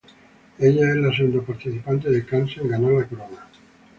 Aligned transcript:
Ella 0.57 0.89
es 0.89 0.95
la 0.95 1.15
segunda 1.15 1.43
participante 1.45 2.09
de 2.09 2.25
Kansas 2.25 2.57
en 2.63 2.69
ganar 2.69 2.91
la 2.91 3.07
corona. 3.07 3.47